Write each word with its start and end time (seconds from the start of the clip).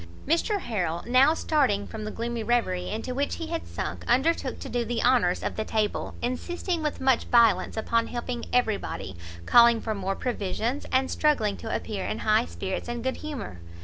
Mr 0.27 0.61
Harrel 0.61 1.03
now, 1.05 1.35
starting 1.35 1.85
from 1.85 2.05
the 2.05 2.09
gloomy 2.09 2.43
reverie 2.43 2.89
into 2.89 3.13
which 3.13 3.35
he 3.35 3.45
had 3.45 3.67
sunk, 3.67 4.03
undertook 4.07 4.57
to 4.57 4.67
do 4.67 4.83
the 4.83 5.03
honours 5.03 5.43
of 5.43 5.55
the 5.57 5.63
table, 5.63 6.15
insisting 6.23 6.81
with 6.81 6.99
much 6.99 7.25
violence 7.25 7.77
upon 7.77 8.07
helping 8.07 8.43
every 8.51 8.77
body, 8.77 9.15
calling 9.45 9.79
for 9.79 9.93
more 9.93 10.15
provisions, 10.15 10.87
and 10.91 11.11
struggling 11.11 11.55
to 11.55 11.69
appear 11.75 12.03
in 12.03 12.17
high 12.17 12.45
spirits 12.45 12.89
and 12.89 13.03
good 13.03 13.17
humour. 13.17 13.59